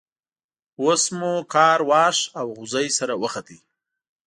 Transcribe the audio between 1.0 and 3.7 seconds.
مو کار واښ او غوزی سره وختی.